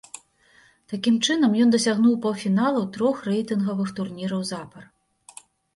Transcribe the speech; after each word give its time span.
Такім 0.93 1.19
чынам, 1.25 1.51
ён 1.65 1.69
дасягнуў 1.75 2.17
паўфіналаў 2.25 2.91
трох 2.97 3.15
рэйтынгавых 3.31 3.87
турніраў 4.01 4.41
запар. 4.55 4.83